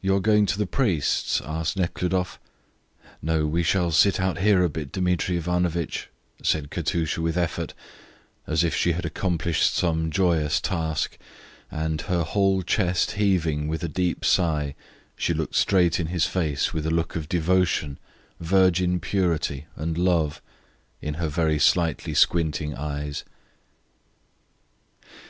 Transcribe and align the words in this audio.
"You 0.00 0.16
are 0.16 0.20
going 0.20 0.46
to 0.46 0.56
the 0.56 0.66
priests?" 0.66 1.42
asked 1.44 1.76
Nekhludoff. 1.76 2.40
"No, 3.20 3.46
we 3.46 3.62
shall 3.62 3.90
sit 3.90 4.18
out 4.18 4.38
here 4.38 4.62
a 4.64 4.70
bit, 4.70 4.90
Dmitri 4.92 5.36
Ivanovitch," 5.36 6.08
said 6.42 6.70
Katusha 6.70 7.20
with 7.20 7.36
effort, 7.36 7.74
as 8.46 8.64
if 8.64 8.74
she 8.74 8.92
had 8.92 9.04
accomplished 9.04 9.74
some 9.74 10.10
joyous 10.10 10.58
task, 10.58 11.18
and, 11.70 12.00
her 12.00 12.22
whole 12.22 12.62
chest 12.62 13.10
heaving 13.10 13.68
with 13.68 13.84
a 13.84 13.88
deep 13.90 14.24
sigh, 14.24 14.74
she 15.16 15.34
looked 15.34 15.56
straight 15.56 16.00
in 16.00 16.06
his 16.06 16.24
face 16.24 16.72
with 16.72 16.86
a 16.86 16.90
look 16.90 17.14
of 17.14 17.28
devotion, 17.28 17.98
virgin 18.40 19.00
purity, 19.00 19.66
and 19.76 19.98
love, 19.98 20.40
in 21.02 21.12
her 21.20 21.28
very 21.28 21.58
slightly 21.58 22.14
squinting 22.14 22.74
eyes. 22.74 23.22